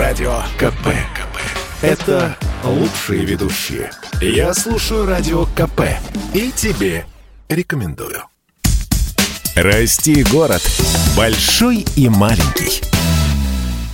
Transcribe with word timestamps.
Радио 0.00 0.32
КП. 0.56 0.86
КП. 1.14 1.36
Это 1.82 2.34
лучшие 2.64 3.22
ведущие. 3.26 3.90
Я 4.22 4.54
слушаю 4.54 5.04
Радио 5.04 5.44
КП. 5.44 5.82
И 6.32 6.50
тебе 6.52 7.04
рекомендую. 7.50 8.22
Расти 9.54 10.22
город. 10.22 10.62
Большой 11.18 11.84
и 11.96 12.08
маленький. 12.08 12.80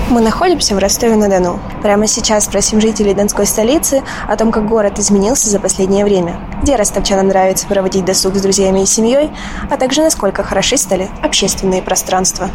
Мы 0.09 0.21
находимся 0.21 0.77
в 0.77 0.79
Ростове-на-Дону. 0.79 1.59
Прямо 1.83 2.07
сейчас 2.07 2.45
спросим 2.45 2.81
жителей 2.81 3.13
Донской 3.13 3.45
столицы 3.45 4.05
о 4.29 4.37
том, 4.37 4.53
как 4.53 4.69
город 4.69 5.01
изменился 5.01 5.51
за 5.51 5.59
последнее 5.59 6.05
время, 6.05 6.39
где 6.63 6.77
ростовчанам 6.77 7.27
нравится 7.27 7.67
проводить 7.67 8.05
досуг 8.05 8.37
с 8.37 8.43
друзьями 8.43 8.85
и 8.85 8.87
семьей, 8.87 9.33
а 9.69 9.77
также 9.77 10.03
насколько 10.03 10.45
хороши 10.45 10.77
стали 10.77 11.11
общественные 11.25 11.83
пространства. 11.83 12.49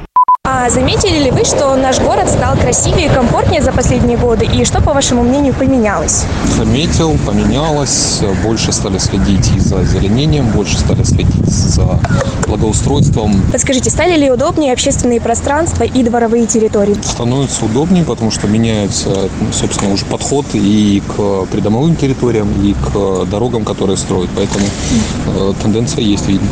А 0.63 0.69
заметили 0.69 1.17
ли 1.17 1.31
вы, 1.31 1.43
что 1.43 1.75
наш 1.75 1.99
город 1.99 2.29
стал 2.29 2.55
красивее 2.55 3.07
и 3.07 3.09
комфортнее 3.09 3.63
за 3.63 3.71
последние 3.71 4.15
годы? 4.15 4.45
И 4.45 4.63
что, 4.63 4.79
по 4.79 4.93
вашему 4.93 5.23
мнению, 5.23 5.55
поменялось? 5.55 6.23
Заметил, 6.55 7.17
поменялось. 7.25 8.21
Больше 8.43 8.71
стали 8.71 8.99
следить 8.99 9.49
и 9.55 9.59
за 9.59 9.79
озеленением, 9.79 10.45
больше 10.51 10.77
стали 10.77 11.01
следить 11.01 11.49
благоустройством. 12.71 13.41
Подскажите, 13.51 13.89
стали 13.89 14.17
ли 14.17 14.31
удобнее 14.31 14.73
общественные 14.73 15.19
пространства 15.19 15.83
и 15.83 16.03
дворовые 16.03 16.45
территории? 16.45 16.95
Становится 17.03 17.65
удобнее, 17.65 18.03
потому 18.03 18.31
что 18.31 18.47
меняется, 18.47 19.29
собственно, 19.51 19.93
уже 19.93 20.05
подход 20.05 20.45
и 20.53 21.01
к 21.07 21.45
придомовым 21.51 21.95
территориям, 21.95 22.49
и 22.63 22.73
к 22.73 23.25
дорогам, 23.29 23.65
которые 23.65 23.97
строят. 23.97 24.29
Поэтому 24.35 24.65
э, 25.27 25.53
тенденция 25.61 26.03
есть, 26.03 26.27
видно. 26.27 26.47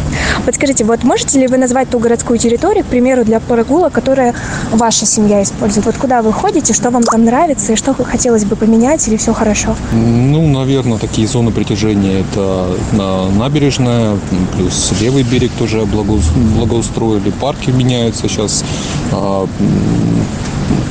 Подскажите, 0.46 0.84
вот 0.84 1.04
можете 1.04 1.40
ли 1.40 1.48
вы 1.48 1.58
назвать 1.58 1.90
ту 1.90 2.00
городскую 2.00 2.38
территорию, 2.38 2.84
к 2.84 2.88
примеру, 2.88 3.24
для 3.24 3.40
прогулок, 3.40 3.94
которое 3.94 4.34
ваша 4.72 5.06
семья 5.06 5.42
использует? 5.42 5.86
Вот 5.86 5.96
куда 5.96 6.22
вы 6.22 6.34
ходите, 6.34 6.74
что 6.74 6.90
вам 6.92 7.04
там 7.04 7.24
нравится 7.24 7.74
и 7.74 7.76
что 7.76 7.94
хотелось 7.94 8.46
бы 8.46 8.56
поменять 8.56 9.08
или 9.08 9.18
все 9.18 9.34
хорошо? 9.34 9.76
Ну, 9.94 10.48
наверное, 10.48 10.98
такие 10.98 11.28
зоны 11.28 11.52
притяжения 11.52 12.22
это 12.22 12.76
на 12.92 13.30
набережная, 13.30 14.18
плюс 14.56 14.92
левый 15.00 15.24
берег 15.24 15.52
тоже 15.58 15.86
благоустроили, 16.58 17.32
парки 17.32 17.72
меняются 17.72 18.28
сейчас, 18.28 18.64
а, 19.12 19.48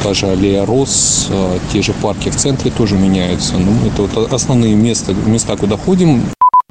та 0.02 0.14
же 0.14 0.26
аллея 0.26 0.66
Рос, 0.66 1.28
а, 1.30 1.58
те 1.72 1.82
же 1.82 1.92
парки 1.92 2.30
в 2.30 2.36
центре 2.36 2.70
тоже 2.70 2.96
меняются. 2.96 3.54
Ну, 3.56 3.72
это 3.86 4.02
вот 4.02 4.32
основные 4.32 4.74
места, 4.74 5.14
места, 5.26 5.56
куда 5.56 5.76
ходим. 5.76 6.22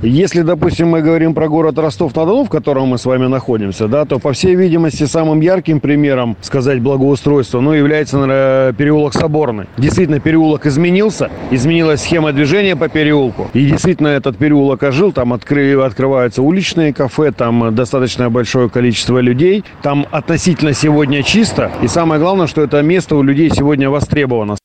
Если, 0.04 0.44
допустим, 0.44 0.90
мы 0.90 1.02
говорим 1.02 1.34
про 1.34 1.50
город 1.50 1.80
Ростов-на-Дону, 1.80 2.44
в 2.44 2.50
котором 2.50 2.90
мы 2.90 3.00
с 3.00 3.06
вами 3.06 3.26
находимся, 3.26 3.88
да, 3.88 4.06
то, 4.06 4.20
по 4.20 4.32
всей 4.32 4.54
видимости, 4.54 5.06
самым 5.06 5.42
ярким 5.42 5.80
примером, 5.80 6.38
сказать, 6.42 6.80
благоустройства, 6.84 7.62
ну, 7.62 7.74
является, 7.74 8.20
наверное, 8.20 8.74
переулок 8.74 9.16
Соборный. 9.16 9.66
Действительно, 9.76 10.20
переулок 10.20 10.68
изменился, 10.68 11.32
изменилась 11.50 12.02
схема 12.02 12.32
движения 12.32 12.76
по 12.76 12.90
переулку, 12.90 13.50
и 13.54 13.66
действительно 13.66 14.10
этот 14.10 14.38
переулок 14.38 14.84
ожил, 14.84 15.12
там 15.12 15.34
откры, 15.34 15.76
открываются 15.82 16.44
уличные 16.44 16.94
кафе, 16.94 17.32
там 17.32 17.74
достаточно 17.74 18.30
большое 18.30 18.70
количество 18.70 19.18
людей, 19.18 19.64
там 19.82 20.06
относительно 20.12 20.74
сегодня 20.74 21.24
чисто, 21.24 21.72
и 21.82 21.88
самое 21.88 22.22
главное, 22.22 22.46
что 22.46 22.62
это 22.62 22.84
место 22.84 23.16
у 23.16 23.24
людей 23.24 23.50
сегодня 23.50 23.90
востребовано. 23.90 24.58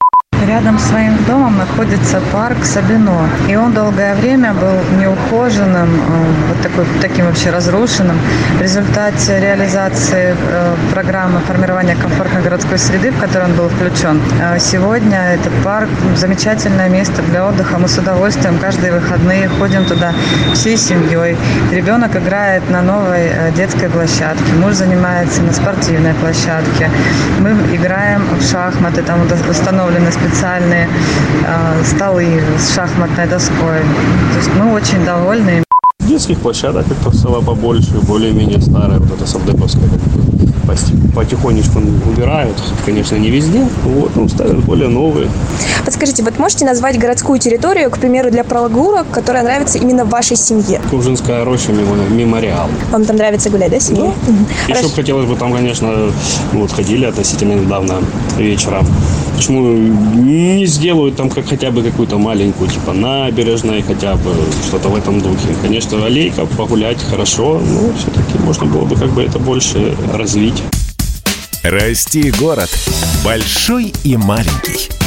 Рядом 0.47 0.79
с 0.79 0.93
своим 0.93 1.17
домом 1.25 1.57
находится 1.57 2.21
парк 2.33 2.65
Сабино. 2.65 3.29
И 3.48 3.55
он 3.55 3.73
долгое 3.73 4.15
время 4.17 4.53
был 4.53 4.98
неухоженным, 4.98 5.89
э, 5.89 6.25
вот 6.48 6.61
такой, 6.62 6.85
таким 7.01 7.27
вообще 7.27 7.51
разрушенным. 7.51 8.19
В 8.59 8.61
результате 8.61 9.41
реализации 9.41 10.35
э, 10.37 10.75
программы 10.93 11.41
формирования 11.47 11.95
комфортной 11.95 12.43
городской 12.43 12.79
среды, 12.79 13.13
в 13.13 13.20
которой 13.20 13.45
он 13.45 13.55
был 13.55 13.69
включен, 13.69 14.20
э, 14.41 14.59
сегодня 14.59 15.35
этот 15.35 15.53
парк 15.63 15.89
замечательное 16.17 16.89
место 16.89 17.23
для 17.23 17.47
отдыха. 17.47 17.79
Мы 17.79 17.87
с 17.87 17.97
удовольствием 17.97 18.59
каждые 18.59 18.93
выходные 18.93 19.48
ходим 19.48 19.85
туда 19.85 20.13
всей 20.55 20.77
семьей. 20.77 21.36
Ребенок 21.70 22.17
играет 22.17 22.69
на 22.69 22.83
новой 22.83 23.31
детской 23.57 23.89
площадке, 23.89 24.52
муж 24.61 24.75
занимается 24.75 25.41
на 25.42 25.52
спортивной 25.52 26.14
площадке. 26.14 26.91
Мы 27.39 27.51
играем 27.75 28.23
в 28.39 28.42
шахматы, 28.42 29.02
там 29.02 29.20
установлены 29.48 30.11
специальные 30.11 30.32
специальные 30.33 30.89
э, 31.47 31.85
столы 31.85 32.43
с 32.59 32.75
шахматной 32.75 33.27
доской. 33.27 33.81
То 34.33 34.39
есть 34.39 34.51
мы 34.59 34.73
очень 34.73 35.05
довольны. 35.05 35.63
Детских 36.01 36.39
площадок 36.39 36.87
как-то 36.89 37.17
стало 37.17 37.43
побольше, 37.43 37.95
более-менее 38.03 38.61
старая, 38.61 38.98
вот 38.98 39.13
эта 39.13 39.27
Савдеповская 39.27 39.89
потихонечку 41.15 41.81
убирают, 42.09 42.57
конечно, 42.87 43.17
не 43.17 43.31
везде, 43.31 43.67
вот, 43.85 44.17
но 44.17 44.29
ставят 44.29 44.65
более 44.65 44.89
новые. 44.89 45.29
Подскажите, 45.85 46.23
вот 46.23 46.39
можете 46.39 46.64
назвать 46.64 46.99
городскую 46.99 47.39
территорию, 47.39 47.91
к 47.91 47.99
примеру, 47.99 48.31
для 48.31 48.45
прогулок, 48.45 49.07
которая 49.11 49.43
нравится 49.43 49.79
именно 49.79 50.05
вашей 50.05 50.37
семье? 50.37 50.81
Кужинская 50.91 51.45
роща, 51.45 51.73
мемориал. 51.73 52.69
Вам 52.91 53.05
там 53.05 53.17
нравится 53.17 53.51
гулять, 53.51 53.70
да, 53.70 53.81
семье? 53.81 54.13
Да. 54.27 54.33
Угу. 54.33 54.79
Еще 54.79 54.95
хотелось 54.95 55.27
бы 55.27 55.37
там, 55.37 55.53
конечно, 55.53 56.13
вот 56.53 56.73
ходили 56.73 57.05
относительно 57.05 57.53
недавно 57.53 58.01
вечером 58.39 58.87
Почему 59.37 59.61
не 59.67 60.67
сделают 60.67 61.17
там 61.17 61.29
как 61.31 61.48
хотя 61.48 61.70
бы 61.70 61.83
какую-то 61.83 62.19
маленькую, 62.19 62.70
типа 62.70 62.93
набережной, 62.93 63.83
хотя 63.83 64.15
бы 64.17 64.33
что-то 64.67 64.89
в 64.89 64.97
этом 64.97 65.20
духе. 65.20 65.48
Конечно, 65.63 66.05
аллейка, 66.05 66.47
погулять 66.47 67.03
хорошо, 67.03 67.61
но 67.61 67.93
все-таки 67.95 68.39
можно 68.45 68.67
было 68.67 68.85
бы 68.85 68.97
как 68.97 69.11
бы 69.11 69.23
это 69.23 69.39
больше 69.39 69.97
развить. 70.13 70.63
Расти 71.63 72.33
город 72.33 72.70
большой 73.25 73.93
и 74.05 74.17
маленький. 74.17 75.02